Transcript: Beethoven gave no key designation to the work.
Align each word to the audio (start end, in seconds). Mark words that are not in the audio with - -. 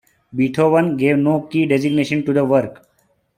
Beethoven 0.33 0.97
gave 0.97 1.19
no 1.19 1.41
key 1.43 1.67
designation 1.67 2.25
to 2.25 2.33
the 2.33 2.43
work. 2.43 2.87